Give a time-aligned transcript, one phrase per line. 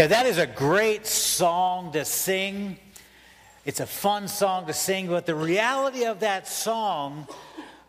[0.00, 2.78] Yeah, that is a great song to sing.
[3.66, 7.28] It's a fun song to sing, but the reality of that song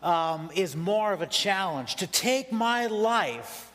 [0.02, 3.72] um, is more of a challenge to take my life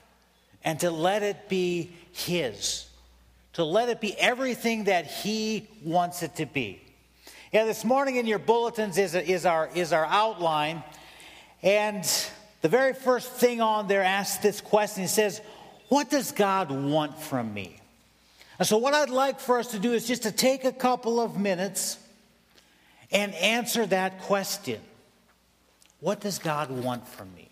[0.64, 2.86] and to let it be His,
[3.54, 6.80] to let it be everything that He wants it to be.
[7.52, 10.84] Yeah, this morning in your bulletins is, is, our, is our outline,
[11.64, 12.08] and
[12.62, 15.06] the very first thing on there asks this question.
[15.06, 15.42] It says,
[15.90, 17.82] What does God want from me?
[18.60, 21.20] And so, what I'd like for us to do is just to take a couple
[21.20, 21.98] of minutes
[23.12, 24.82] and answer that question
[26.00, 27.50] What does God want from me?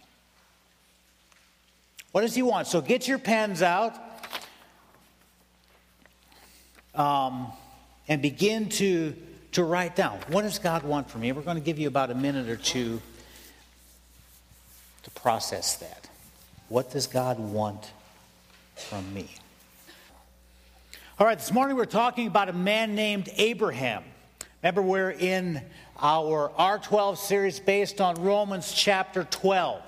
[2.12, 2.68] What does He want?
[2.68, 3.94] So, get your pens out
[6.96, 7.52] um,
[8.08, 9.16] and begin to,
[9.52, 11.32] to write down what does God want from me?
[11.32, 13.00] We're going to give you about a minute or two
[15.04, 16.10] to process that.
[16.68, 17.92] What does God want
[18.76, 19.30] from me?
[21.18, 24.04] All right, this morning we're talking about a man named Abraham.
[24.62, 25.62] Remember, we're in
[25.98, 29.82] our R12 series based on Romans chapter 12,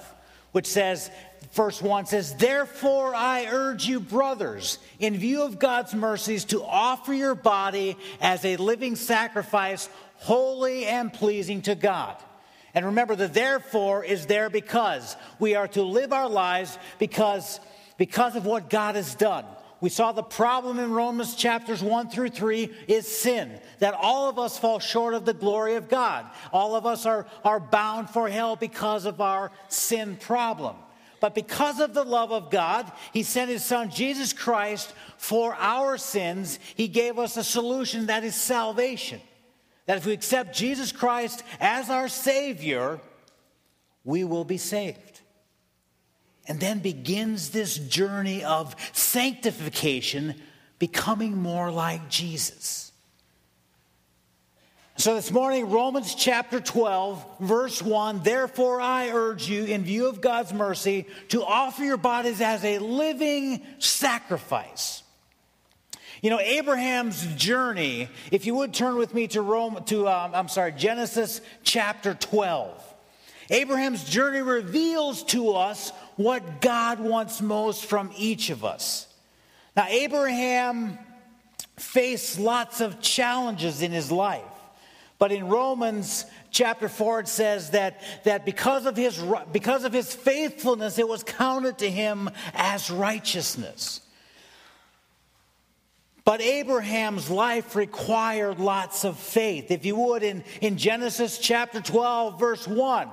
[0.54, 1.12] which says,
[1.52, 7.14] verse 1 says, Therefore I urge you, brothers, in view of God's mercies, to offer
[7.14, 12.16] your body as a living sacrifice, holy and pleasing to God.
[12.74, 17.60] And remember, the therefore is there because we are to live our lives because,
[17.98, 19.44] because of what God has done.
[19.80, 24.40] We saw the problem in Romans chapters 1 through 3 is sin, that all of
[24.40, 26.26] us fall short of the glory of God.
[26.52, 30.76] All of us are, are bound for hell because of our sin problem.
[31.20, 35.98] But because of the love of God, He sent His Son Jesus Christ for our
[35.98, 36.60] sins.
[36.76, 39.22] He gave us a solution that is salvation.
[39.86, 43.00] That if we accept Jesus Christ as our Savior,
[44.04, 45.07] we will be saved
[46.48, 50.36] and then begins this journey of sanctification,
[50.80, 52.92] becoming more like Jesus.
[55.00, 60.22] So, this morning, Romans chapter 12, verse 1 Therefore, I urge you, in view of
[60.22, 65.04] God's mercy, to offer your bodies as a living sacrifice.
[66.24, 70.48] You know, Abraham's journey, if you would turn with me to Rome, to, um, I'm
[70.48, 72.84] sorry, Genesis chapter 12.
[73.52, 79.08] Abraham's journey reveals to us what God wants most from each of us.
[79.76, 80.98] Now, Abraham
[81.78, 84.44] faced lots of challenges in his life.
[85.20, 90.14] But in Romans chapter 4, it says that, that because, of his, because of his
[90.14, 94.02] faithfulness, it was counted to him as righteousness.
[96.24, 99.72] But Abraham's life required lots of faith.
[99.72, 103.10] If you would, in, in Genesis chapter 12, verse 1,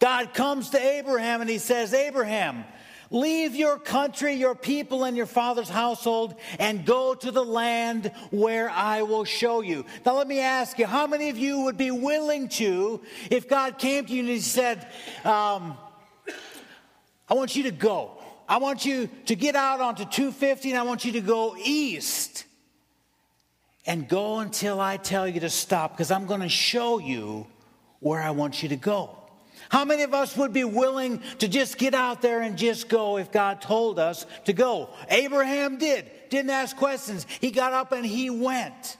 [0.00, 2.64] God comes to Abraham and he says, Abraham,
[3.10, 8.68] leave your country, your people, and your father's household and go to the land where
[8.70, 9.84] I will show you.
[10.04, 13.00] Now, let me ask you, how many of you would be willing to,
[13.30, 14.86] if God came to you and he said,
[15.24, 15.76] um,
[17.28, 18.18] I want you to go.
[18.48, 22.44] I want you to get out onto 250 and I want you to go east
[23.86, 27.46] and go until I tell you to stop because I'm going to show you
[28.00, 29.23] where I want you to go.
[29.74, 33.18] How many of us would be willing to just get out there and just go
[33.18, 34.88] if God told us to go?
[35.08, 37.26] Abraham did, didn't ask questions.
[37.40, 38.96] He got up and he went.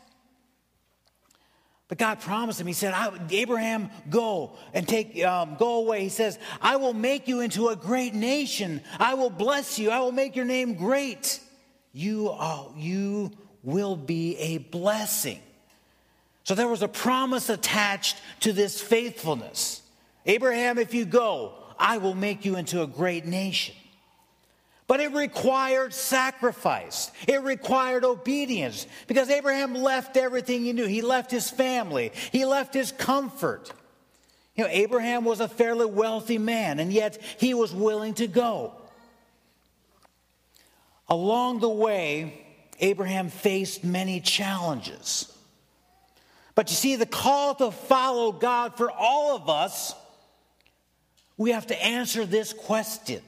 [1.86, 2.92] But God promised him, He said,
[3.30, 6.02] Abraham, go and take, um, go away.
[6.02, 8.80] He says, I will make you into a great nation.
[8.98, 9.92] I will bless you.
[9.92, 11.38] I will make your name great.
[11.92, 13.30] You, are, you
[13.62, 15.38] will be a blessing.
[16.42, 19.82] So there was a promise attached to this faithfulness.
[20.26, 23.74] Abraham, if you go, I will make you into a great nation.
[24.86, 27.10] But it required sacrifice.
[27.26, 30.86] It required obedience because Abraham left everything he knew.
[30.86, 33.72] He left his family, he left his comfort.
[34.56, 38.72] You know, Abraham was a fairly wealthy man, and yet he was willing to go.
[41.08, 42.46] Along the way,
[42.78, 45.36] Abraham faced many challenges.
[46.54, 49.94] But you see, the call to follow God for all of us
[51.36, 53.22] we have to answer this question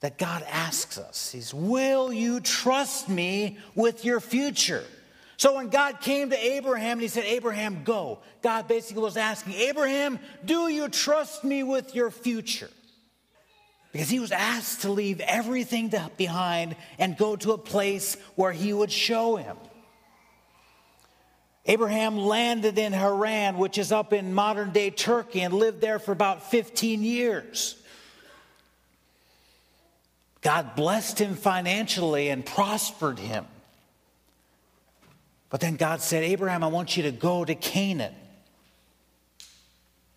[0.00, 1.32] that God asks us.
[1.32, 4.84] He's, Will you trust me with your future?
[5.36, 9.54] So when God came to Abraham and he said, Abraham, go, God basically was asking,
[9.54, 12.70] Abraham, do you trust me with your future?
[13.92, 18.72] Because he was asked to leave everything behind and go to a place where he
[18.72, 19.56] would show him.
[21.66, 26.12] Abraham landed in Haran, which is up in modern day Turkey, and lived there for
[26.12, 27.76] about 15 years.
[30.42, 33.46] God blessed him financially and prospered him.
[35.48, 38.14] But then God said, Abraham, I want you to go to Canaan.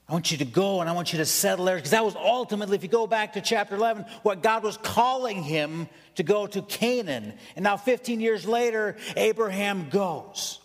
[0.10, 1.76] I want you to go and I want you to settle there.
[1.76, 5.44] Because that was ultimately, if you go back to chapter 11, what God was calling
[5.44, 7.34] him to go to Canaan.
[7.56, 10.60] And now, 15 years later, Abraham goes.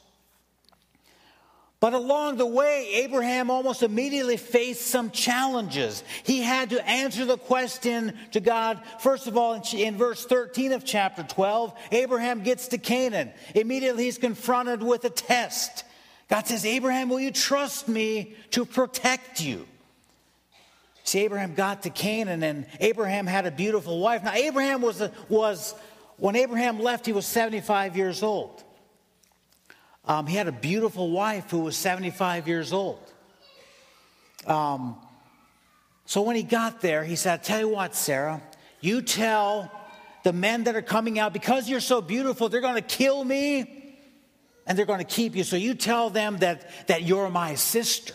[1.83, 6.05] But along the way, Abraham almost immediately faced some challenges.
[6.23, 8.81] He had to answer the question to God.
[9.01, 13.33] First of all, in verse 13 of chapter 12, Abraham gets to Canaan.
[13.57, 15.83] Immediately, he's confronted with a test.
[16.29, 19.67] God says, Abraham, will you trust me to protect you?
[21.03, 24.23] See, Abraham got to Canaan, and Abraham had a beautiful wife.
[24.23, 25.75] Now, Abraham was, was
[26.17, 28.63] when Abraham left, he was 75 years old.
[30.05, 33.01] Um, he had a beautiful wife who was 75 years old.
[34.47, 34.97] Um,
[36.07, 38.43] so when he got there, he said, I tell you what, Sarah,
[38.81, 39.71] you tell
[40.25, 43.95] the men that are coming out, because you're so beautiful, they're going to kill me
[44.67, 45.45] and they're going to keep you.
[45.45, 48.15] So you tell them that, that you're my sister.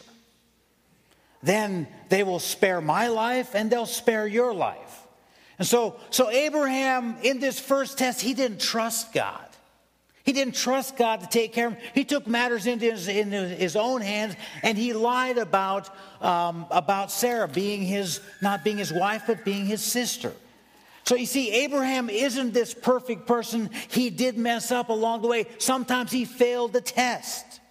[1.42, 5.08] Then they will spare my life and they'll spare your life.
[5.60, 9.47] And so, so Abraham, in this first test, he didn't trust God.
[10.28, 11.82] He didn't trust God to take care of him.
[11.94, 15.90] He took matters into his, into his own hands and he lied about,
[16.22, 20.34] um, about Sarah being his, not being his wife, but being his sister.
[21.06, 23.70] So you see, Abraham isn't this perfect person.
[23.88, 25.46] He did mess up along the way.
[25.60, 27.62] Sometimes he failed the test.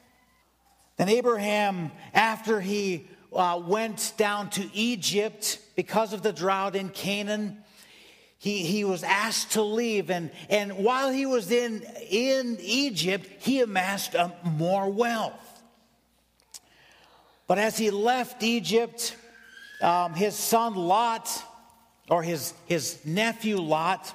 [0.97, 7.63] Then Abraham, after he uh, went down to Egypt because of the drought in Canaan,
[8.47, 10.09] he, he was asked to leave.
[10.09, 14.15] And, and while he was in, in Egypt, he amassed
[14.45, 15.63] more wealth.
[17.49, 19.17] But as he left Egypt,
[19.83, 21.29] um, his son Lot,
[22.09, 24.15] or his, his nephew Lot,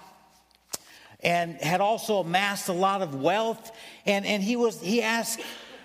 [1.19, 3.69] and had also amassed a lot of wealth.
[4.06, 5.42] And, and he was he asked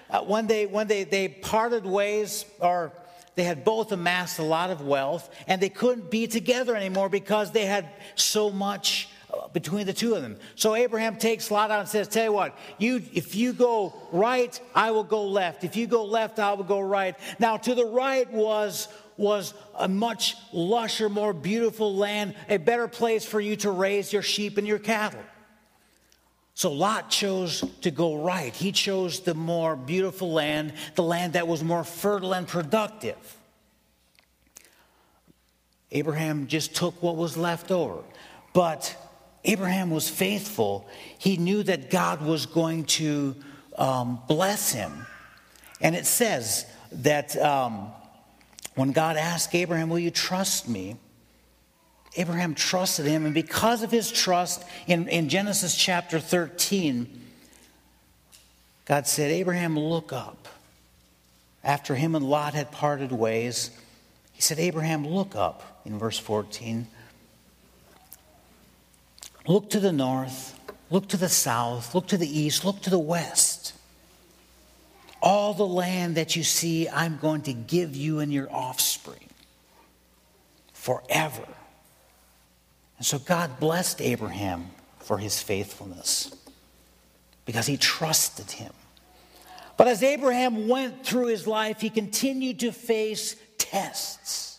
[0.09, 2.93] uh, when they when they, they parted ways, or
[3.37, 7.53] they had both amassed a lot of wealth and they couldn't be together anymore because
[7.53, 10.39] they had so much uh, between the two of them.
[10.55, 14.59] So Abraham takes Lot out and says, Tell you what, you, if you go right,
[14.75, 15.65] I will go left.
[15.65, 17.15] If you go left, I will go right.
[17.39, 18.89] Now, to the right was,
[19.19, 24.23] was a much lusher, more beautiful land, a better place for you to raise your
[24.23, 25.21] sheep and your cattle.
[26.57, 28.55] So Lot chose to go right.
[28.55, 33.37] He chose the more beautiful land, the land that was more fertile and productive.
[35.93, 38.03] Abraham just took what was left over.
[38.55, 38.97] But
[39.45, 40.89] Abraham was faithful.
[41.19, 43.37] He knew that God was going to
[43.77, 45.05] um, bless him.
[45.83, 47.91] And it says that um,
[48.77, 50.97] when God asked Abraham, Will you trust me?
[52.17, 57.25] Abraham trusted him, and because of his trust, in, in Genesis chapter 13,
[58.87, 60.49] God said, Abraham, look up.
[61.63, 63.71] After him and Lot had parted ways,
[64.33, 66.87] he said, Abraham, look up, in verse 14.
[69.47, 70.59] Look to the north,
[70.91, 73.75] look to the south, look to the east, look to the west.
[75.21, 79.29] All the land that you see, I'm going to give you and your offspring
[80.73, 81.47] forever.
[82.99, 86.35] And so God blessed Abraham for his faithfulness
[87.45, 88.73] because he trusted him.
[89.77, 94.59] But as Abraham went through his life, he continued to face tests.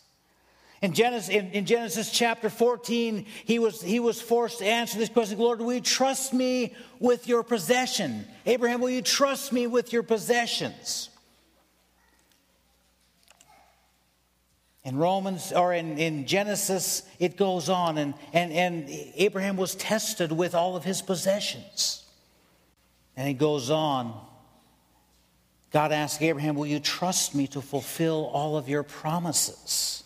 [0.82, 5.10] In Genesis, in, in, Genesis chapter 14, he was, he was forced to answer this
[5.10, 8.25] question Lord, will you trust me with your possession?
[8.46, 11.10] Abraham, will you trust me with your possessions?
[14.88, 20.32] In Romans or in, in Genesis, it goes on, and, and, and Abraham was tested
[20.32, 22.06] with all of his possessions.
[23.17, 24.17] And it goes on.
[25.74, 30.06] God asked Abraham, Will you trust me to fulfill all of your promises?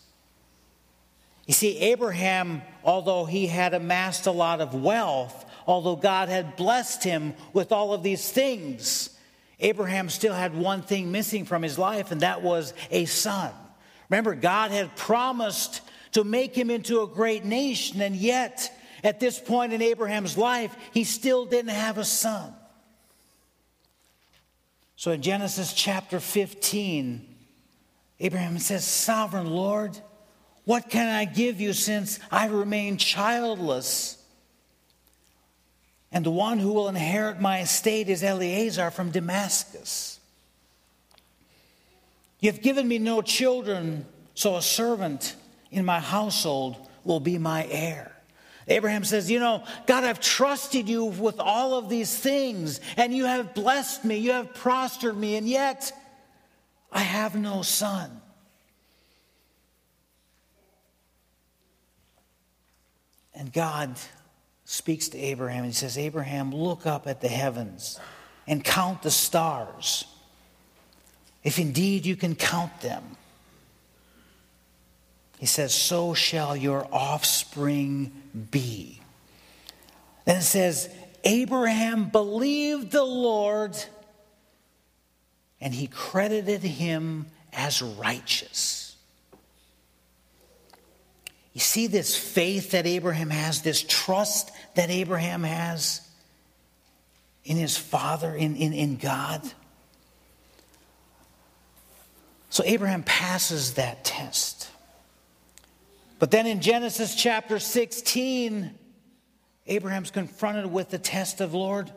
[1.46, 7.04] You see, Abraham, although he had amassed a lot of wealth, although God had blessed
[7.04, 9.16] him with all of these things,
[9.60, 13.52] Abraham still had one thing missing from his life, and that was a son.
[14.12, 15.80] Remember, God had promised
[16.12, 18.70] to make him into a great nation, and yet,
[19.02, 22.52] at this point in Abraham's life, he still didn't have a son.
[24.96, 27.26] So in Genesis chapter 15,
[28.20, 29.98] Abraham says, Sovereign Lord,
[30.66, 34.22] what can I give you since I remain childless?
[36.12, 40.11] And the one who will inherit my estate is Eliezer from Damascus.
[42.42, 45.36] You've given me no children, so a servant
[45.70, 48.12] in my household will be my heir.
[48.66, 53.26] Abraham says, You know, God, I've trusted you with all of these things, and you
[53.26, 55.92] have blessed me, you have prospered me, and yet
[56.90, 58.20] I have no son.
[63.34, 63.94] And God
[64.64, 67.98] speaks to Abraham and he says, Abraham, look up at the heavens
[68.46, 70.04] and count the stars,
[71.44, 73.02] if indeed you can count them.
[75.38, 78.12] He says, So shall your offspring
[78.50, 79.00] be.
[80.24, 80.88] Then it says,
[81.24, 83.76] Abraham believed the Lord
[85.60, 88.96] and he credited him as righteous.
[91.52, 96.00] You see this faith that Abraham has, this trust that Abraham has
[97.44, 99.42] in his father, in, in, in God.
[102.52, 104.68] So Abraham passes that test.
[106.18, 108.70] But then in Genesis chapter 16,
[109.68, 111.90] Abraham's confronted with the test of Lord.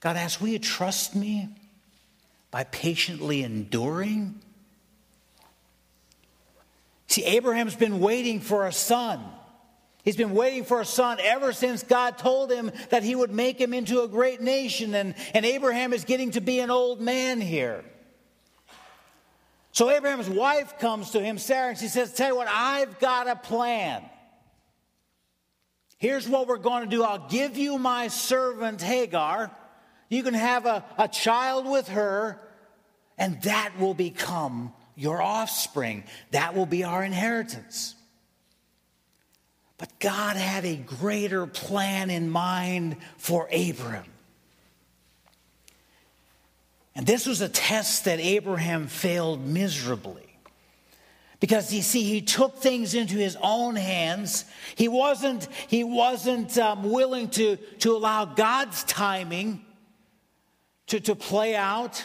[0.00, 1.50] God asks, Will you trust me
[2.50, 4.40] by patiently enduring?
[7.06, 9.22] See, Abraham's been waiting for a son.
[10.04, 13.60] He's been waiting for a son ever since God told him that he would make
[13.60, 14.94] him into a great nation.
[14.94, 17.84] And, and Abraham is getting to be an old man here.
[19.72, 23.28] So Abraham's wife comes to him, Sarah, and she says, Tell you what, I've got
[23.28, 24.02] a plan.
[25.98, 29.50] Here's what we're going to do I'll give you my servant Hagar.
[30.08, 32.40] You can have a, a child with her,
[33.16, 36.04] and that will become your offspring.
[36.32, 37.94] That will be our inheritance.
[39.78, 44.04] But God had a greater plan in mind for Abram.
[46.94, 50.26] And this was a test that Abraham failed miserably.
[51.38, 54.44] Because you see, he took things into his own hands.
[54.74, 59.64] He wasn't, he wasn't um, willing to, to allow God's timing
[60.88, 62.04] to, to play out.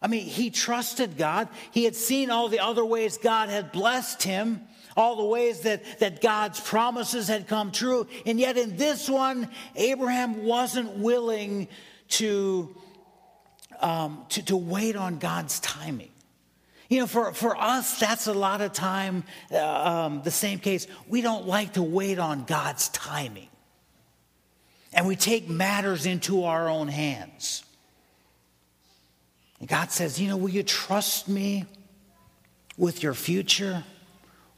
[0.00, 1.48] I mean, he trusted God.
[1.72, 4.60] He had seen all the other ways God had blessed him,
[4.96, 8.06] all the ways that, that God's promises had come true.
[8.24, 11.66] And yet, in this one, Abraham wasn't willing
[12.10, 12.74] to
[13.80, 16.10] um, to, to wait on God's timing.
[16.88, 19.22] You know, for, for us, that's a lot of time,
[19.52, 20.88] uh, um, the same case.
[21.08, 23.48] We don't like to wait on God's timing.
[24.92, 27.62] And we take matters into our own hands.
[29.60, 31.64] And God says, You know, will you trust me
[32.76, 33.84] with your future?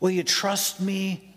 [0.01, 1.35] Will you trust me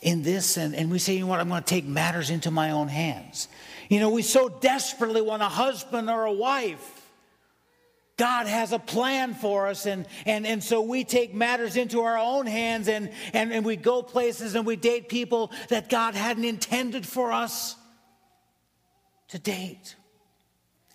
[0.00, 0.56] in this?
[0.56, 1.38] And, and we say, You know what?
[1.38, 3.46] I'm going to take matters into my own hands.
[3.92, 7.10] You know, we so desperately want a husband or a wife.
[8.16, 12.16] God has a plan for us, and, and, and so we take matters into our
[12.16, 16.46] own hands and, and, and we go places and we date people that God hadn't
[16.46, 17.76] intended for us
[19.28, 19.94] to date.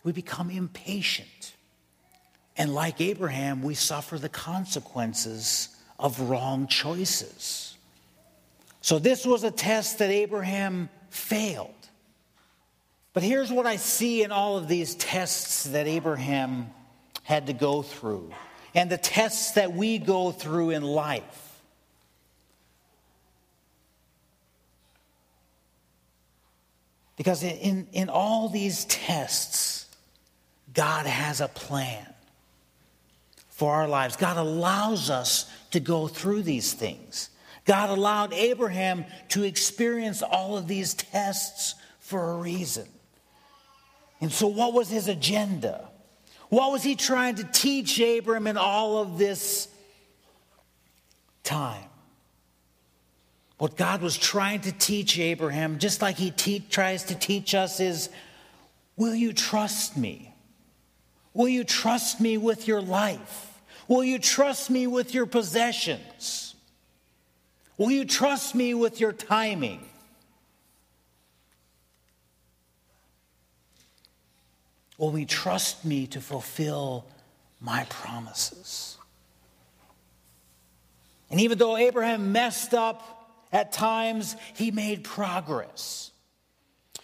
[0.03, 1.53] We become impatient.
[2.57, 7.77] And like Abraham, we suffer the consequences of wrong choices.
[8.81, 11.76] So, this was a test that Abraham failed.
[13.17, 16.69] But here's what I see in all of these tests that Abraham
[17.23, 18.31] had to go through,
[18.75, 21.59] and the tests that we go through in life.
[27.15, 29.87] Because in, in all these tests,
[30.75, 32.05] God has a plan
[33.49, 34.15] for our lives.
[34.15, 37.31] God allows us to go through these things.
[37.65, 42.87] God allowed Abraham to experience all of these tests for a reason.
[44.19, 45.87] And so, what was his agenda?
[46.49, 49.67] What was he trying to teach Abram in all of this
[51.43, 51.83] time?
[53.57, 57.79] What God was trying to teach Abraham, just like he te- tries to teach us,
[57.79, 58.09] is
[58.95, 60.33] will you trust me?
[61.33, 63.61] Will you trust me with your life?
[63.87, 66.55] Will you trust me with your possessions?
[67.77, 69.87] Will you trust me with your timing?
[74.97, 77.05] Will we trust me to fulfill
[77.59, 78.97] my promises?
[81.29, 83.13] And even though Abraham messed up
[83.51, 86.11] at times, he made progress.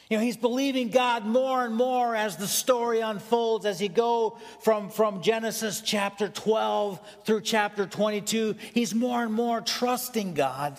[0.09, 4.38] You know, he's believing God more and more as the story unfolds, as he go
[4.62, 8.55] from, from Genesis chapter 12 through chapter 22.
[8.73, 10.77] He's more and more trusting God.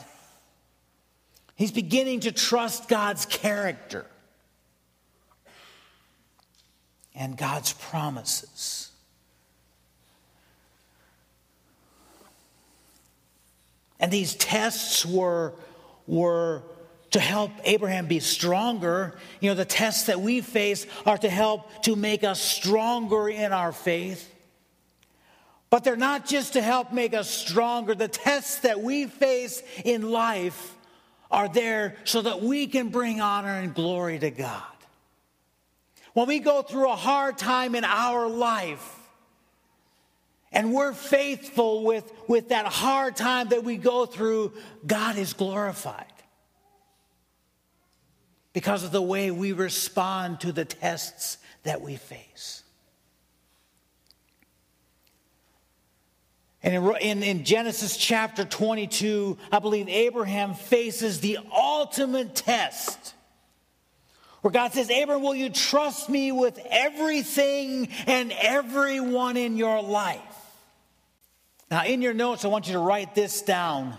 [1.56, 4.06] He's beginning to trust God's character
[7.14, 8.90] and God's promises.
[14.00, 15.52] And these tests were,
[16.06, 16.62] were
[17.12, 19.14] to help Abraham be stronger.
[19.40, 23.52] You know, the tests that we face are to help to make us stronger in
[23.52, 24.30] our faith.
[25.70, 27.94] But they're not just to help make us stronger.
[27.94, 30.76] The tests that we face in life
[31.30, 34.73] are there so that we can bring honor and glory to God.
[36.14, 38.98] When we go through a hard time in our life,
[40.52, 44.52] and we're faithful with, with that hard time that we go through,
[44.86, 46.06] God is glorified
[48.52, 52.62] because of the way we respond to the tests that we face.
[56.62, 63.13] And in, in, in, Genesis chapter 22, I believe Abraham faces the ultimate test.
[64.44, 70.20] Where God says, Abraham, will you trust me with everything and everyone in your life?
[71.70, 73.96] Now, in your notes, I want you to write this down.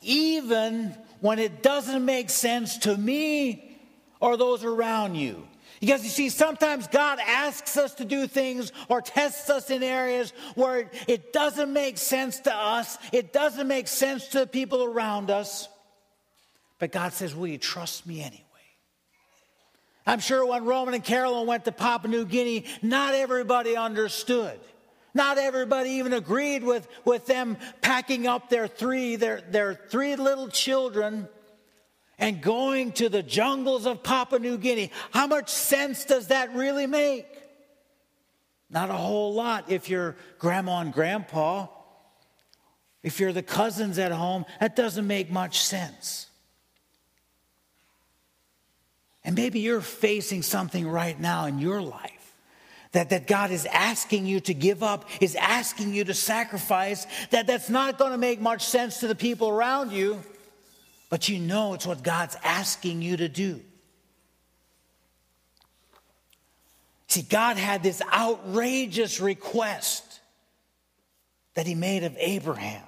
[0.00, 3.78] Even when it doesn't make sense to me
[4.18, 5.46] or those around you.
[5.78, 10.32] Because you see, sometimes God asks us to do things or tests us in areas
[10.56, 15.30] where it doesn't make sense to us, it doesn't make sense to the people around
[15.30, 15.68] us.
[16.80, 18.43] But God says, Will you trust me anyway?
[20.06, 24.60] I'm sure when Roman and Carolyn went to Papua New Guinea, not everybody understood.
[25.14, 30.48] Not everybody even agreed with, with them packing up their three, their, their three little
[30.48, 31.28] children
[32.18, 34.90] and going to the jungles of Papua New Guinea.
[35.12, 37.26] How much sense does that really make?
[38.70, 41.68] Not a whole lot if you're grandma and grandpa.
[43.02, 46.26] If you're the cousins at home, that doesn't make much sense.
[49.24, 52.34] And maybe you're facing something right now in your life
[52.92, 57.46] that, that God is asking you to give up, is asking you to sacrifice, that
[57.46, 60.22] that's not going to make much sense to the people around you,
[61.10, 63.60] but you know it's what God's asking you to do.
[67.08, 70.20] See, God had this outrageous request
[71.54, 72.82] that He made of Abraham.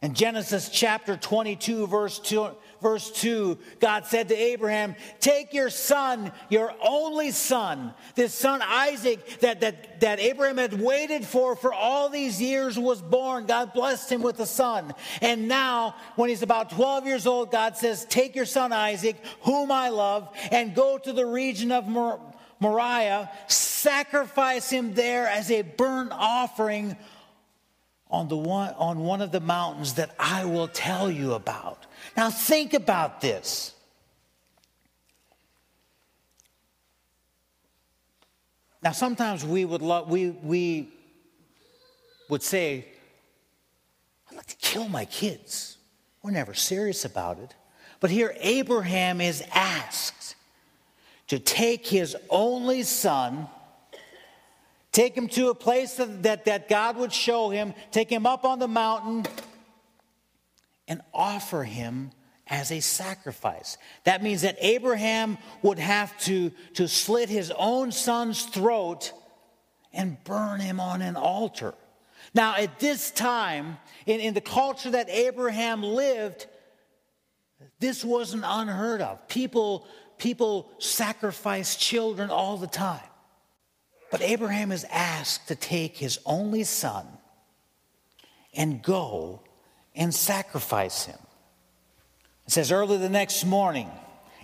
[0.00, 2.50] In Genesis chapter 22, verse 2,
[2.80, 9.40] verse 2, God said to Abraham, Take your son, your only son, this son Isaac
[9.40, 13.46] that, that, that Abraham had waited for for all these years was born.
[13.46, 14.94] God blessed him with a son.
[15.20, 19.72] And now, when he's about 12 years old, God says, Take your son Isaac, whom
[19.72, 22.20] I love, and go to the region of Mor-
[22.60, 26.96] Moriah, sacrifice him there as a burnt offering
[28.10, 31.86] on, the one, on one of the mountains that I will tell you about.
[32.16, 33.74] Now, think about this.
[38.82, 40.88] Now, sometimes we would, lo- we, we
[42.28, 42.86] would say,
[44.30, 45.78] I'd like to kill my kids.
[46.22, 47.54] We're never serious about it.
[48.00, 50.36] But here, Abraham is asked
[51.26, 53.48] to take his only son
[54.98, 58.58] Take him to a place that, that, God would show him, take him up on
[58.58, 59.26] the mountain,
[60.88, 62.10] and offer him
[62.48, 63.78] as a sacrifice.
[64.02, 69.12] That means that Abraham would have to, to slit his own son's throat
[69.92, 71.74] and burn him on an altar.
[72.34, 76.48] Now, at this time, in, in the culture that Abraham lived,
[77.78, 79.28] this wasn't unheard of.
[79.28, 79.86] People,
[80.18, 83.07] people sacrifice children all the time.
[84.10, 87.06] But Abraham is asked to take his only son
[88.54, 89.42] and go
[89.94, 91.18] and sacrifice him.
[92.46, 93.90] It says, early the next morning,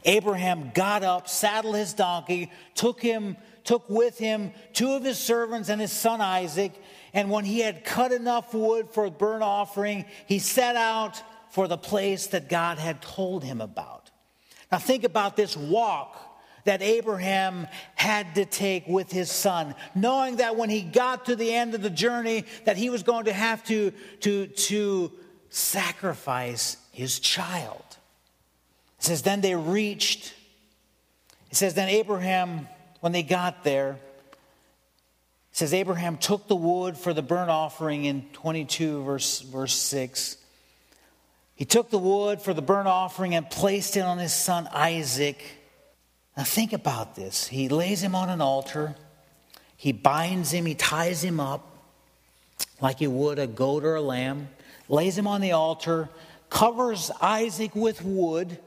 [0.05, 5.71] Abraham got up, saddled his donkey, took him, took with him two of his servants
[5.71, 6.73] and his son Isaac,
[7.15, 11.67] and when he had cut enough wood for a burnt offering, he set out for
[11.69, 14.11] the place that God had told him about.
[14.71, 16.34] Now think about this walk
[16.65, 21.53] that Abraham had to take with his son, knowing that when he got to the
[21.53, 25.13] end of the journey that he was going to have to, to, to
[25.51, 27.85] sacrifice his child.
[28.99, 30.35] It says, then they reached,
[31.51, 32.69] it says, then Abraham,
[33.01, 33.99] when they got there,
[35.53, 40.39] it says, Abraham took the wood for the burnt offering in 22, verse, verse 6.
[41.55, 45.45] He took the wood for the burnt offering and placed it on his son Isaac.
[46.37, 47.47] Now, think about this.
[47.47, 48.97] He lays him on an altar,
[49.77, 51.71] he binds him, he ties him up
[52.81, 54.49] like he would a goat or a lamb,
[54.89, 56.09] lays him on the altar,
[56.51, 58.59] covers Isaac with wood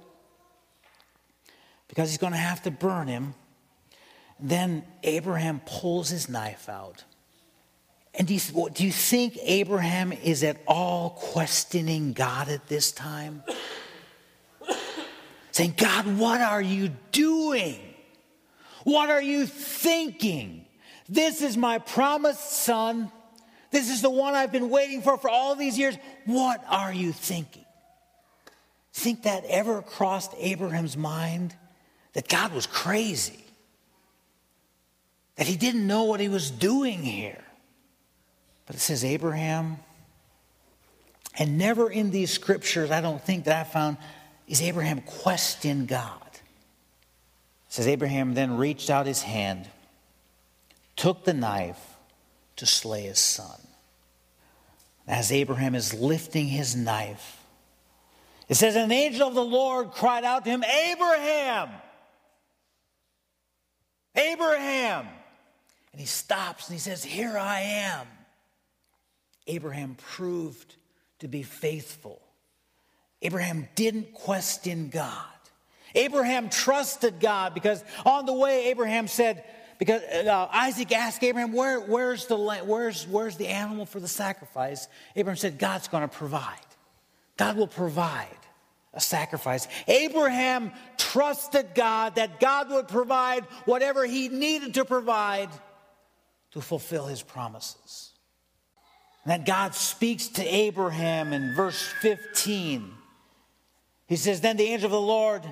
[1.88, 3.34] because he's going to have to burn him.
[4.40, 7.04] Then Abraham pulls his knife out
[8.14, 13.44] And do you, think Abraham is at all questioning God at this time?
[15.58, 17.80] Saying, God, what are you doing?
[18.84, 20.68] What are you thinking?
[21.10, 23.12] This is my promised son.
[23.72, 25.98] This is the one I've been waiting for for all these years.
[26.26, 27.66] What are you thinking?
[28.94, 31.56] Think that ever crossed Abraham's mind?
[32.14, 33.44] That God was crazy,
[35.38, 37.44] that he didn't know what he was doing here.
[38.68, 39.78] But it says Abraham,
[41.40, 43.98] and never in these scriptures, I don't think that I found,
[44.48, 46.22] is Abraham question God.
[46.32, 46.40] It
[47.74, 49.68] says Abraham then reached out his hand,
[50.96, 51.98] took the knife
[52.56, 53.60] to slay his son.
[55.08, 57.44] As Abraham is lifting his knife,
[58.50, 61.70] it says, An angel of the Lord cried out to him, Abraham!
[64.16, 65.08] Abraham!
[65.92, 68.08] And he stops and he says, Here I am.
[69.48, 70.76] Abraham proved
[71.20, 72.22] to be faithful.
[73.22, 75.26] Abraham didn't question God.
[75.96, 79.44] Abraham trusted God because on the way, Abraham said,
[79.80, 84.88] because uh, Isaac asked Abraham, Where, where's, the, where's, where's the animal for the sacrifice?
[85.16, 86.60] Abraham said, God's going to provide.
[87.38, 88.28] God will provide
[88.94, 89.68] a sacrifice.
[89.88, 95.50] Abraham trusted God that God would provide whatever he needed to provide
[96.52, 98.14] to fulfill his promises.
[99.24, 102.94] And that God speaks to Abraham in verse 15.
[104.08, 105.44] He says, Then the angel of the Lord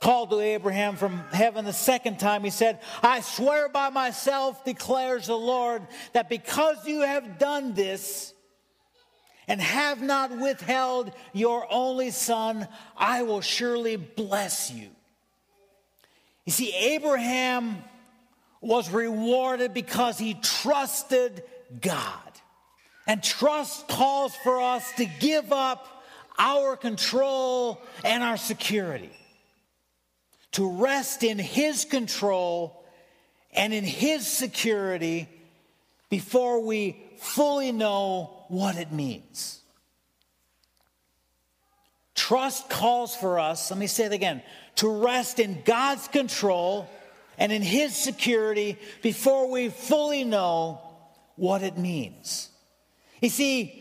[0.00, 2.44] called to Abraham from heaven the second time.
[2.44, 8.32] He said, I swear by myself, declares the Lord, that because you have done this
[9.46, 14.88] and have not withheld your only son, I will surely bless you.
[16.44, 17.82] You see, Abraham
[18.60, 21.42] was rewarded because he trusted
[21.80, 22.12] God.
[23.06, 25.97] And trust calls for us to give up
[26.38, 29.10] our control and our security
[30.52, 32.84] to rest in His control
[33.52, 35.28] and in His security
[36.10, 39.60] before we fully know what it means.
[42.14, 44.42] Trust calls for us, let me say it again,
[44.76, 46.88] to rest in God's control
[47.36, 50.80] and in His security before we fully know
[51.36, 52.48] what it means.
[53.20, 53.77] You see,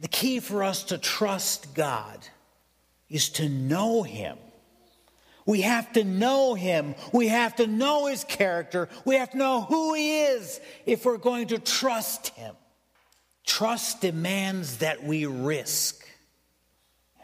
[0.00, 2.26] the key for us to trust God
[3.08, 4.36] is to know Him
[5.46, 6.96] we have to know him.
[7.12, 8.88] We have to know his character.
[9.04, 12.56] We have to know who he is if we're going to trust him.
[13.46, 16.04] Trust demands that we risk,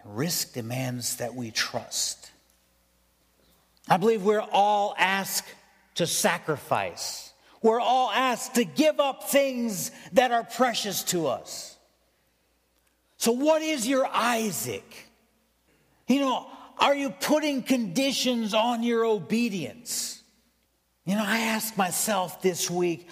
[0.01, 2.31] and risk demands that we trust.
[3.89, 5.53] I believe we're all asked
[5.97, 7.33] to sacrifice.
[7.61, 11.77] We're all asked to give up things that are precious to us.
[13.23, 15.07] So, what is your Isaac?
[16.09, 20.21] You know, are you putting conditions on your obedience?
[21.05, 23.09] You know, I asked myself this week,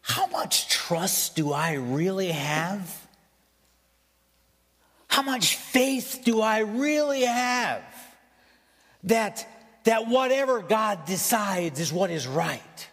[0.00, 3.08] how much trust do I really have?
[5.08, 7.82] How much faith do I really have
[9.02, 9.44] that,
[9.82, 12.88] that whatever God decides is what is right?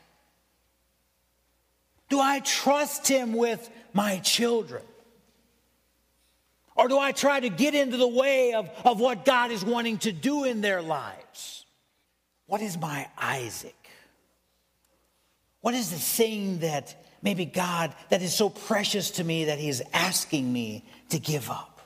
[2.09, 4.81] Do I trust Him with my children?
[6.75, 9.97] Or do I try to get into the way of, of what God is wanting
[9.99, 11.65] to do in their lives?
[12.47, 13.75] What is my Isaac?
[15.61, 19.69] What is the thing that maybe God, that is so precious to me that He
[19.69, 21.79] is asking me to give up?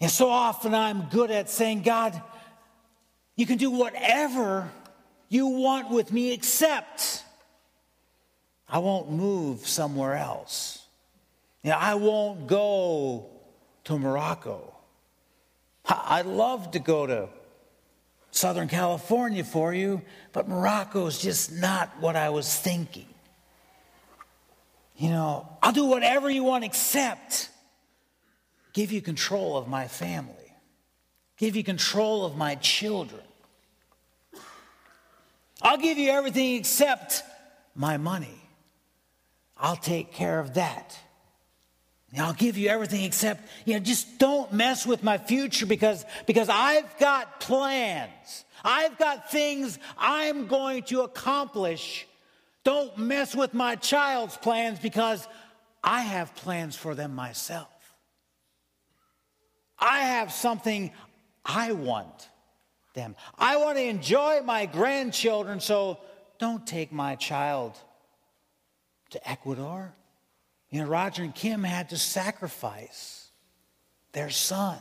[0.00, 2.20] And so often I'm good at saying, God,
[3.36, 4.70] you can do whatever
[5.28, 7.22] you want with me, except
[8.68, 10.85] I won't move somewhere else.
[11.66, 13.26] You know, I won't go
[13.86, 14.72] to Morocco.
[15.84, 17.28] I'd love to go to
[18.30, 20.02] Southern California for you,
[20.32, 23.08] but Morocco is just not what I was thinking.
[24.96, 27.50] You know, I'll do whatever you want except
[28.72, 30.54] give you control of my family,
[31.36, 33.24] give you control of my children.
[35.60, 37.24] I'll give you everything except
[37.74, 38.40] my money.
[39.56, 40.96] I'll take care of that.
[42.16, 46.48] I'll give you everything except, you know, just don't mess with my future because, because
[46.48, 48.44] I've got plans.
[48.64, 52.06] I've got things I'm going to accomplish.
[52.64, 55.26] Don't mess with my child's plans because
[55.82, 57.68] I have plans for them myself.
[59.78, 60.92] I have something
[61.44, 62.28] I want
[62.94, 63.14] them.
[63.38, 66.00] I want to enjoy my grandchildren, so
[66.38, 67.78] don't take my child
[69.10, 69.94] to Ecuador.
[70.76, 73.30] You know, Roger and Kim had to sacrifice
[74.12, 74.76] their son,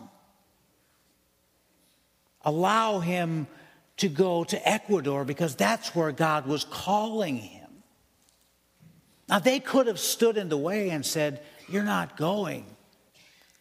[2.42, 3.48] allow him
[3.96, 7.70] to go to Ecuador because that's where God was calling him.
[9.30, 12.66] Now, they could have stood in the way and said, You're not going.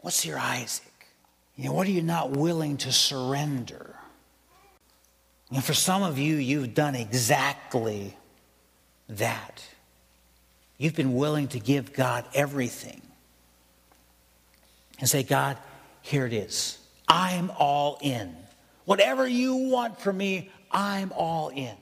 [0.01, 1.07] What's your Isaac?
[1.55, 3.94] You know, what are you not willing to surrender?
[5.53, 8.16] And for some of you, you've done exactly
[9.09, 9.64] that.
[10.79, 13.01] You've been willing to give God everything
[14.99, 15.57] and say, God,
[16.03, 16.79] here it is.
[17.09, 18.35] I'm all in.
[18.85, 21.77] Whatever you want from me, I'm all in.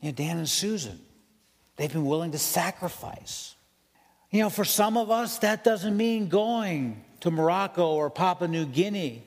[0.00, 0.98] You know, Dan and Susan,
[1.76, 3.54] they've been willing to sacrifice.
[4.30, 8.66] You know, for some of us, that doesn't mean going to Morocco or Papua New
[8.66, 9.22] Guinea.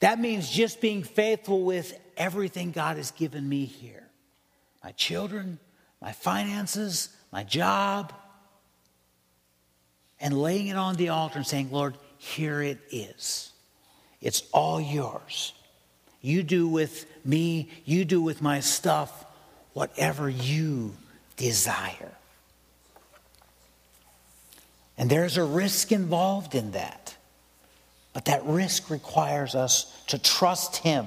[0.00, 4.02] That means just being faithful with everything God has given me here
[4.82, 5.58] my children,
[6.02, 8.12] my finances, my job,
[10.20, 13.52] and laying it on the altar and saying, Lord, here it is.
[14.20, 15.52] It's all yours.
[16.20, 19.24] You do with me, you do with my stuff,
[19.72, 20.94] whatever you
[21.36, 22.12] desire.
[24.98, 27.16] And there's a risk involved in that.
[28.12, 31.06] But that risk requires us to trust Him.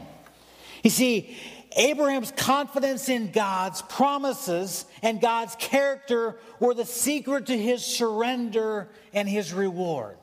[0.84, 1.38] You see,
[1.76, 9.28] Abraham's confidence in God's promises and God's character were the secret to his surrender and
[9.28, 10.18] his reward.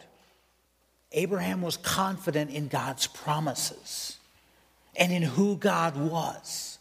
[1.12, 4.17] Abraham was confident in God's promises
[4.97, 6.79] and in who God was.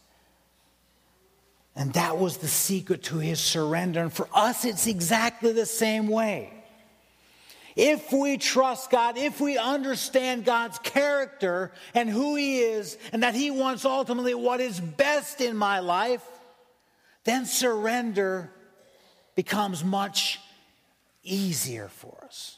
[1.75, 4.01] And that was the secret to his surrender.
[4.01, 6.60] And for us, it's exactly the same way.
[7.75, 13.35] If we trust God, if we understand God's character and who He is, and that
[13.35, 16.23] He wants ultimately what is best in my life,
[17.23, 18.51] then surrender
[19.35, 20.39] becomes much
[21.23, 22.57] easier for us.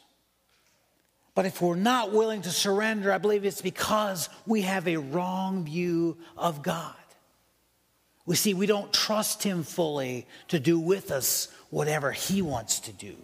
[1.34, 5.64] But if we're not willing to surrender, I believe it's because we have a wrong
[5.64, 6.94] view of God.
[8.26, 12.92] We see, we don't trust Him fully to do with us whatever He wants to
[12.92, 13.16] do.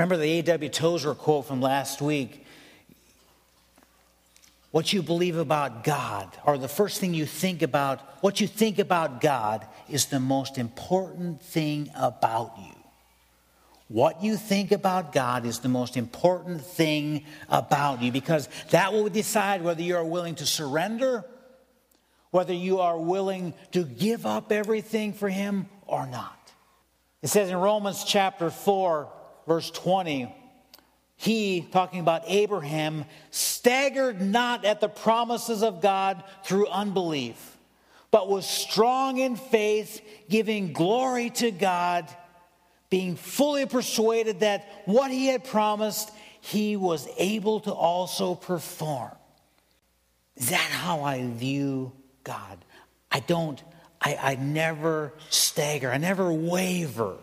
[0.00, 0.70] Remember the A.W.
[0.70, 2.46] Tozer quote from last week?
[4.70, 8.78] What you believe about God, or the first thing you think about, what you think
[8.78, 12.72] about God, is the most important thing about you.
[13.88, 19.06] What you think about God is the most important thing about you because that will
[19.10, 21.26] decide whether you are willing to surrender,
[22.30, 26.54] whether you are willing to give up everything for Him or not.
[27.20, 30.34] It says in Romans chapter 4, verse 20,
[31.16, 37.58] he, talking about Abraham, staggered not at the promises of God through unbelief,
[38.10, 40.00] but was strong in faith,
[40.30, 42.08] giving glory to God,
[42.88, 49.12] being fully persuaded that what he had promised, he was able to also perform.
[50.36, 51.92] Is that how I view
[52.24, 52.64] God?
[53.12, 53.62] I don't,
[54.00, 57.18] I, I never stagger, I never waver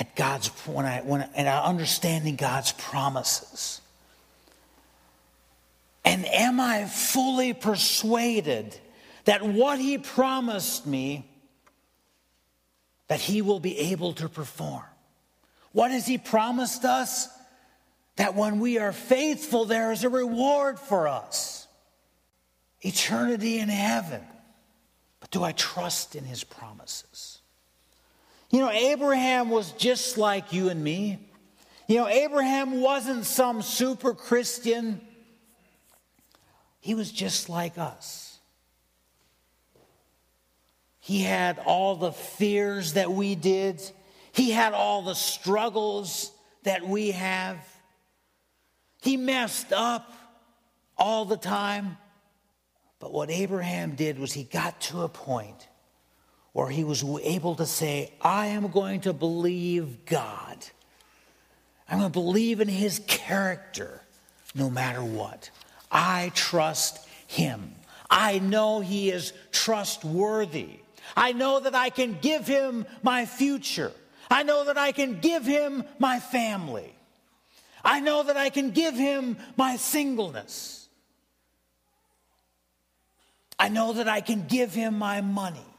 [0.00, 3.82] at God's when I when and understanding God's promises.
[6.04, 8.76] And am I fully persuaded
[9.26, 11.26] that what he promised me
[13.08, 14.84] that he will be able to perform?
[15.72, 17.28] What has he promised us?
[18.16, 21.68] That when we are faithful, there is a reward for us.
[22.80, 24.22] Eternity in heaven.
[25.20, 27.39] But do I trust in his promises?
[28.50, 31.18] You know, Abraham was just like you and me.
[31.86, 35.00] You know, Abraham wasn't some super Christian,
[36.80, 38.38] he was just like us.
[40.98, 43.82] He had all the fears that we did,
[44.32, 46.32] he had all the struggles
[46.62, 47.56] that we have.
[49.02, 50.12] He messed up
[50.96, 51.96] all the time.
[52.98, 55.66] But what Abraham did was he got to a point
[56.52, 60.66] where he was able to say, I am going to believe God.
[61.88, 64.00] I'm going to believe in his character
[64.54, 65.50] no matter what.
[65.90, 67.74] I trust him.
[68.08, 70.80] I know he is trustworthy.
[71.16, 73.92] I know that I can give him my future.
[74.30, 76.94] I know that I can give him my family.
[77.84, 80.88] I know that I can give him my singleness.
[83.58, 85.69] I know that I can give him my money.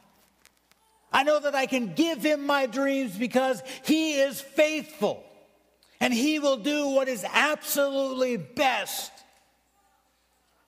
[1.11, 5.23] I know that I can give him my dreams because he is faithful
[5.99, 9.11] and he will do what is absolutely best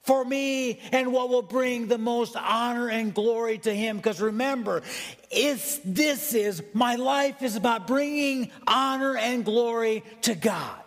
[0.02, 3.98] for me and what will bring the most honor and glory to him.
[3.98, 4.84] Because remember
[5.32, 10.80] it's this is my life is about bringing honor and glory to god.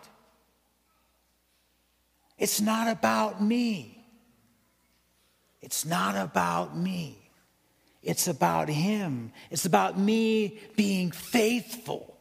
[2.37, 4.05] It's not about me.
[5.61, 7.26] It's not about me
[8.07, 12.17] it's about him it's about me being faithful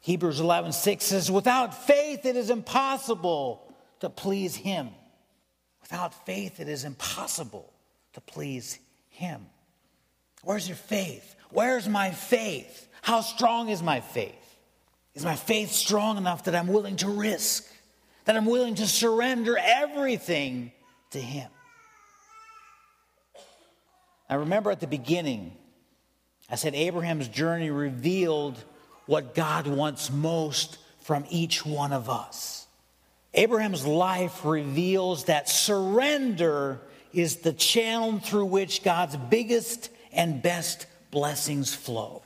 [0.00, 4.90] hebrews 11 6 says without faith it is impossible to please him
[5.84, 7.70] Without faith, it is impossible
[8.14, 8.78] to please
[9.10, 9.44] Him.
[10.42, 11.36] Where's your faith?
[11.50, 12.88] Where's my faith?
[13.02, 14.56] How strong is my faith?
[15.14, 17.70] Is my faith strong enough that I'm willing to risk,
[18.24, 20.72] that I'm willing to surrender everything
[21.10, 21.50] to Him?
[24.34, 25.52] I remember at the beginning,
[26.50, 28.58] I said Abraham's journey revealed
[29.06, 32.66] what God wants most from each one of us.
[33.32, 36.80] Abraham's life reveals that surrender
[37.12, 42.20] is the channel through which God's biggest and best blessings flow.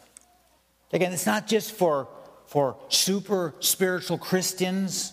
[0.95, 2.09] Again, it's not just for,
[2.47, 5.13] for super spiritual Christians,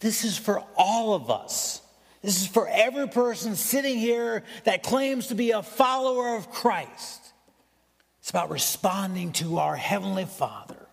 [0.00, 1.82] this is for all of us.
[2.22, 7.32] This is for every person sitting here that claims to be a follower of Christ.
[8.20, 10.86] It's about responding to our Heavenly Father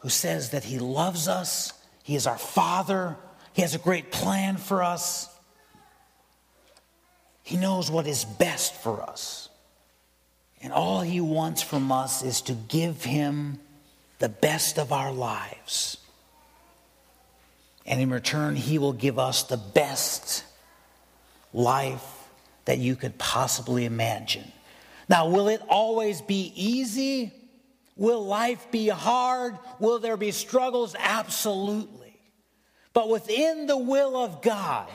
[0.00, 1.72] who says that He loves us
[2.06, 3.16] he is our Father.
[3.52, 5.28] He has a great plan for us.
[7.42, 9.48] He knows what is best for us.
[10.62, 13.58] And all He wants from us is to give Him
[14.20, 15.98] the best of our lives.
[17.86, 20.44] And in return, He will give us the best
[21.54, 22.04] life
[22.64, 24.50] that you could possibly imagine.
[25.08, 27.32] Now, will it always be easy?
[27.96, 29.56] Will life be hard?
[29.78, 30.94] Will there be struggles?
[30.98, 32.18] Absolutely.
[32.92, 34.88] But within the will of God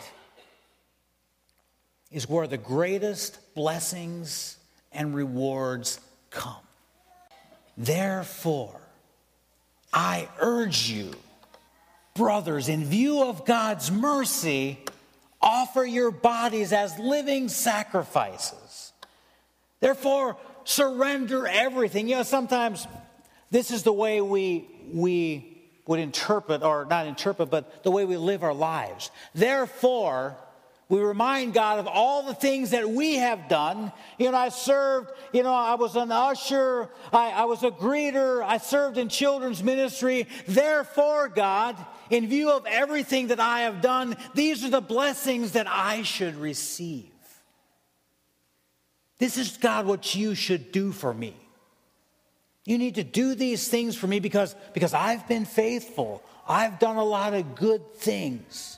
[2.11, 4.57] is where the greatest blessings
[4.91, 5.99] and rewards
[6.29, 6.55] come.
[7.77, 8.81] Therefore,
[9.93, 11.13] I urge you,
[12.13, 14.79] brothers, in view of God's mercy,
[15.41, 18.93] offer your bodies as living sacrifices.
[19.79, 22.07] Therefore, surrender everything.
[22.07, 22.87] You know, sometimes
[23.49, 28.17] this is the way we, we would interpret, or not interpret, but the way we
[28.17, 29.09] live our lives.
[29.33, 30.37] Therefore,
[30.87, 33.93] we remind God of all the things that we have done.
[34.19, 38.43] You know, I served, you know, I was an usher, I, I was a greeter,
[38.43, 40.27] I served in children's ministry.
[40.47, 41.77] Therefore, God,
[42.11, 46.35] in view of everything that I have done, these are the blessings that I should
[46.35, 47.09] receive.
[49.17, 51.35] This is, God, what you should do for me.
[52.65, 56.21] You need to do these things for me because, because I've been faithful.
[56.47, 58.77] I've done a lot of good things.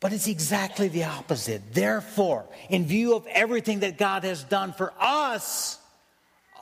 [0.00, 1.62] But it's exactly the opposite.
[1.72, 5.78] Therefore, in view of everything that God has done for us,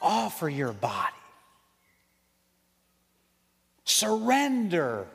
[0.00, 1.12] offer your body.
[3.92, 5.06] Surrender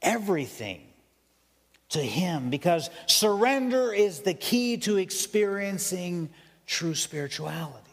[0.00, 0.80] everything
[1.88, 6.30] to Him because surrender is the key to experiencing
[6.64, 7.90] true spirituality.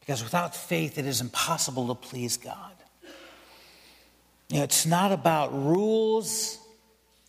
[0.00, 2.72] Because without faith, it is impossible to please God.
[4.50, 6.58] You know, it's not about rules,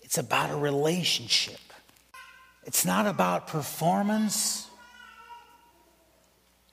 [0.01, 1.59] it's about a relationship.
[2.65, 4.67] It's not about performance,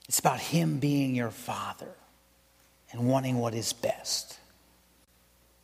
[0.09, 1.95] it's about Him being your Father
[2.91, 4.39] and wanting what is best.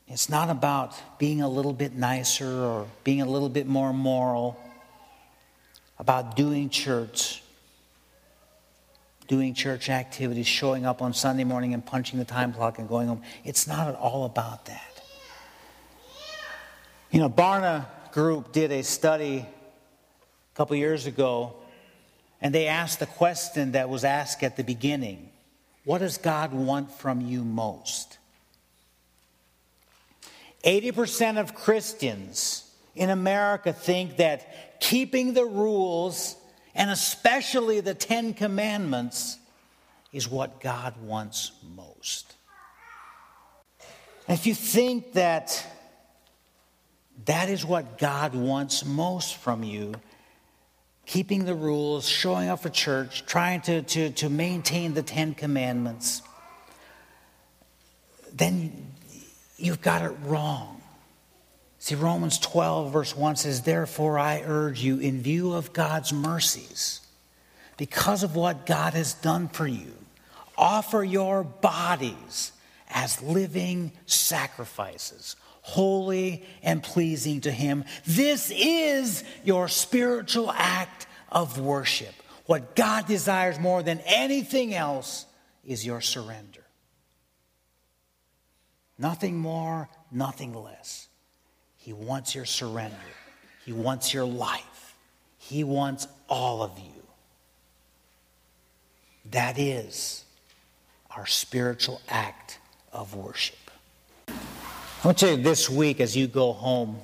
[0.08, 4.58] It's not about being a little bit nicer or being a little bit more moral,
[6.00, 7.44] about doing church,
[9.28, 13.08] doing church activities, showing up on Sunday morning and punching the time clock and going
[13.08, 13.22] home.
[13.44, 15.02] It's not at all about that.
[17.12, 21.56] You know, Barna Group did a study a couple years ago,
[22.42, 25.30] and they asked the question that was asked at the beginning
[25.84, 28.17] What does God want from you most?
[30.68, 36.36] 80% of Christians in America think that keeping the rules,
[36.76, 39.38] and especially the Ten Commandments,
[40.12, 42.36] is what God wants most.
[44.28, 45.66] If you think that
[47.26, 49.94] that is what God wants most from you,
[51.06, 56.22] keeping the rules, showing up for church, trying to, to, to maintain the Ten Commandments,
[58.34, 58.87] then
[59.58, 60.82] you've got it wrong.
[61.80, 67.02] See, Romans 12, verse 1 says, Therefore I urge you, in view of God's mercies,
[67.78, 69.94] because of what God has done for you,
[70.58, 72.52] offer your bodies
[72.90, 77.84] as living sacrifices, holy and pleasing to Him.
[78.06, 82.14] This is your spiritual act of worship.
[82.48, 85.26] What God desires more than anything else
[85.66, 86.64] is your surrender.
[89.00, 91.08] Nothing more, nothing less.
[91.78, 92.96] He wants your surrender.
[93.66, 94.96] He wants your life.
[95.38, 97.04] He wants all of you.
[99.32, 100.24] That is
[101.16, 102.60] our spiritual act
[102.92, 103.58] of worship.
[104.28, 104.34] I
[105.04, 106.98] want to you this week as you go home,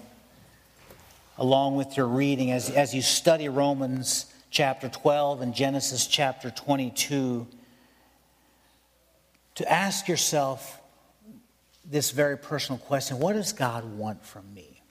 [1.38, 7.48] along with your reading, as, as you study Romans chapter 12 and Genesis chapter 22,
[9.56, 10.80] to ask yourself
[11.86, 14.82] this very personal question What does God want from me?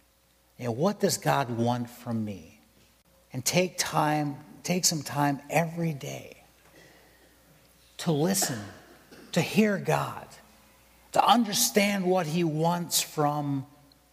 [0.59, 2.61] Know, what does God want from me?
[3.33, 6.37] And take time, take some time every day
[7.99, 8.59] to listen,
[9.33, 10.27] to hear God,
[11.13, 13.67] to understand what He wants from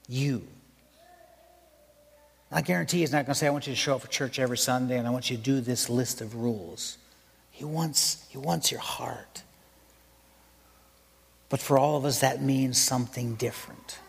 [0.07, 0.47] you.
[2.51, 4.39] I guarantee He's not going to say, I want you to show up for church
[4.39, 6.97] every Sunday and I want you to do this list of rules.
[7.51, 9.43] He wants, he wants your heart.
[11.49, 13.99] But for all of us, that means something different.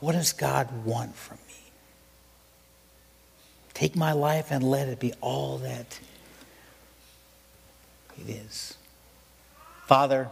[0.00, 1.54] What does God want from me?
[3.72, 5.98] Take my life and let it be all that
[8.20, 8.76] it is.
[9.86, 10.28] Father,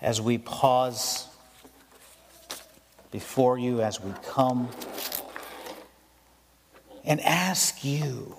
[0.00, 1.26] as we pause
[3.10, 4.68] before you, as we come
[7.04, 8.36] and ask you,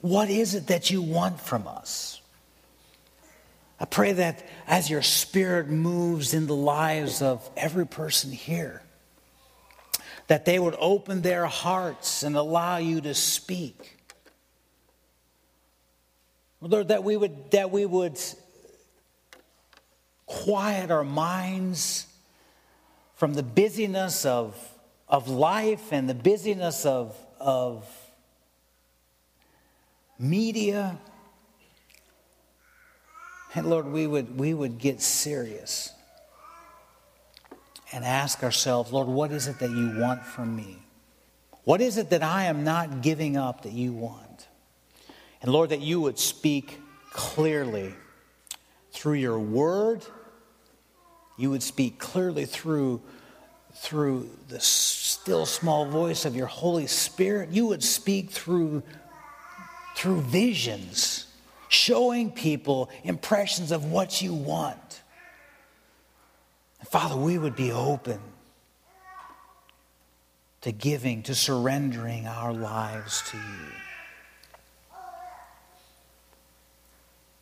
[0.00, 2.21] what is it that you want from us?
[3.82, 8.80] I pray that as your spirit moves in the lives of every person here,
[10.28, 13.98] that they would open their hearts and allow you to speak.
[16.60, 18.20] Lord, that we would, that we would
[20.26, 22.06] quiet our minds
[23.16, 24.56] from the busyness of,
[25.08, 27.84] of life and the busyness of, of
[30.20, 31.00] media
[33.54, 35.92] and Lord, we would, we would get serious
[37.92, 40.78] and ask ourselves, Lord, what is it that you want from me?
[41.64, 44.48] What is it that I am not giving up that you want?
[45.42, 46.80] And Lord, that you would speak
[47.10, 47.94] clearly
[48.92, 50.02] through your word.
[51.36, 53.02] You would speak clearly through,
[53.74, 57.50] through the still small voice of your Holy Spirit.
[57.50, 58.82] You would speak through,
[59.94, 61.26] through visions
[61.72, 65.00] showing people impressions of what you want.
[66.84, 68.20] Father, we would be open
[70.60, 73.72] to giving, to surrendering our lives to you.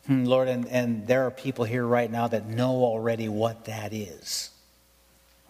[0.07, 3.93] Hmm, Lord, and, and there are people here right now that know already what that
[3.93, 4.49] is.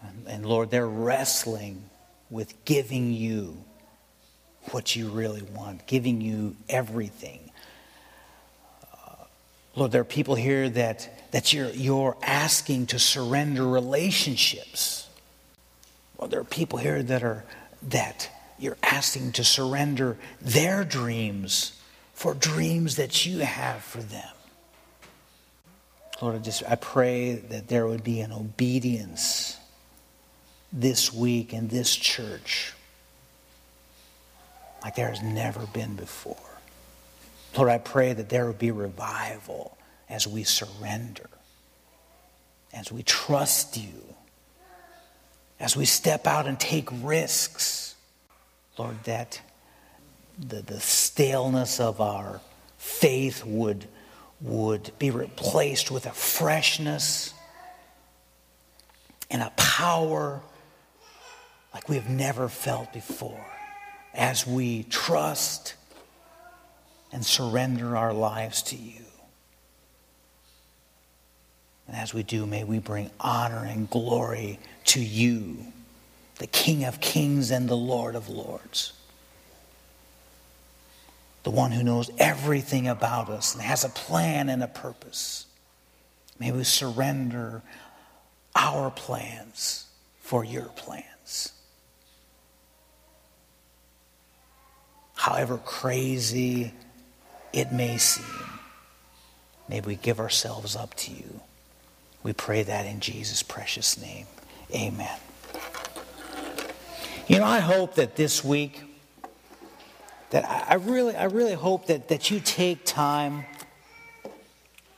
[0.02, 1.84] And, and Lord, they're wrestling
[2.28, 3.62] with giving you
[4.70, 7.41] what you really want, giving you everything.
[9.74, 15.08] Lord, there are people here that, that you're, you're asking to surrender relationships.
[16.16, 17.44] Well, there are people here that are
[17.88, 21.80] that you're asking to surrender their dreams
[22.14, 24.34] for dreams that you have for them.
[26.20, 29.56] Lord, I just I pray that there would be an obedience
[30.72, 32.72] this week in this church
[34.82, 36.51] like there has never been before.
[37.56, 39.76] Lord, I pray that there would be revival
[40.08, 41.28] as we surrender,
[42.72, 44.14] as we trust you,
[45.60, 47.94] as we step out and take risks.
[48.78, 49.40] Lord, that
[50.38, 52.40] the, the staleness of our
[52.78, 53.86] faith would,
[54.40, 57.34] would be replaced with a freshness
[59.30, 60.40] and a power
[61.72, 63.46] like we have never felt before
[64.14, 65.74] as we trust
[67.12, 69.04] and surrender our lives to you.
[71.86, 75.58] And as we do, may we bring honor and glory to you,
[76.38, 78.94] the King of kings and the Lord of lords,
[81.42, 85.46] the one who knows everything about us and has a plan and a purpose.
[86.38, 87.62] May we surrender
[88.54, 89.86] our plans
[90.20, 91.52] for your plans.
[95.14, 96.72] However crazy
[97.52, 98.24] it may seem.
[99.68, 101.40] May we give ourselves up to you.
[102.22, 104.26] We pray that in Jesus' precious name.
[104.74, 105.18] Amen.
[107.26, 108.80] You know, I hope that this week,
[110.30, 113.44] that I really, I really hope that, that you take time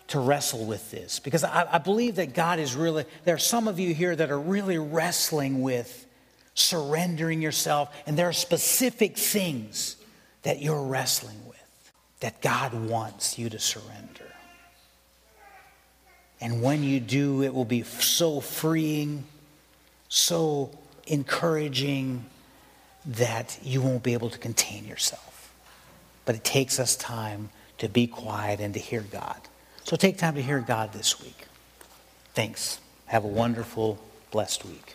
[0.09, 3.68] to wrestle with this because I, I believe that God is really, there are some
[3.68, 6.07] of you here that are really wrestling with
[6.55, 9.96] surrendering yourself, and there are specific things
[10.42, 11.53] that you're wrestling with
[12.24, 14.32] that God wants you to surrender.
[16.40, 19.24] And when you do, it will be so freeing,
[20.08, 20.70] so
[21.06, 22.24] encouraging
[23.04, 25.52] that you won't be able to contain yourself.
[26.24, 29.36] But it takes us time to be quiet and to hear God.
[29.82, 31.44] So take time to hear God this week.
[32.32, 32.80] Thanks.
[33.04, 33.98] Have a wonderful,
[34.30, 34.94] blessed week.